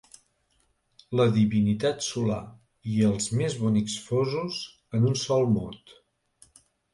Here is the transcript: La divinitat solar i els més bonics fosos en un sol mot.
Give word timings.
La 1.19 1.25
divinitat 1.33 2.01
solar 2.05 2.39
i 2.93 2.97
els 3.09 3.27
més 3.41 3.59
bonics 3.65 3.99
fosos 4.07 4.59
en 5.01 5.07
un 5.11 5.21
sol 5.27 5.47
mot. 5.59 5.95